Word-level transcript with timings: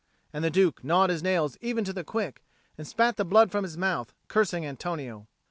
And 0.33 0.43
the 0.43 0.49
Duke 0.49 0.83
gnawed 0.83 1.11
his 1.11 1.21
nails 1.21 1.57
even 1.61 1.83
to 1.83 1.93
the 1.93 2.03
quick, 2.03 2.43
and 2.75 2.87
spat 2.87 3.17
the 3.17 3.23
blood 3.23 3.51
from 3.51 3.61
his 3.63 3.77
mouth, 3.77 4.15
cursing 4.27 4.65
Antonio. 4.65 5.27